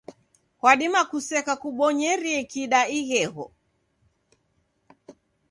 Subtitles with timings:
[0.59, 3.45] Kwadima kuseka kubonyerie kida ighegho.